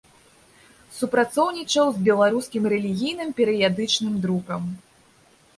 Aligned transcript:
Супрацоўнічаў 0.99 1.85
з 1.97 2.01
беларускім 2.09 2.63
рэлігійным 2.73 3.29
перыядычным 3.41 4.13
друкам. 4.25 4.61